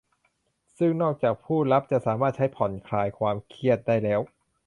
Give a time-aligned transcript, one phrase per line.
[0.77, 4.21] ซึ่งนอกจากผู้รับจะสามารถใช้ผ่อนคลายความเครียดได้แล้ว